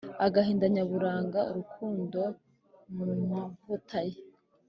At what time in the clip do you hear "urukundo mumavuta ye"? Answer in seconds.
1.49-4.17